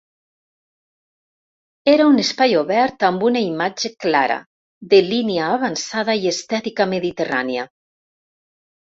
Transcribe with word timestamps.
Era 1.91 2.05
un 2.13 2.21
espai 2.23 2.55
obert 2.61 3.03
amb 3.09 3.25
una 3.27 3.43
imatge 3.47 3.91
clara, 4.05 4.37
de 4.93 5.01
línia 5.09 5.51
avançada 5.59 6.15
i 6.23 6.25
estètica 6.31 6.89
mediterrània. 6.95 7.67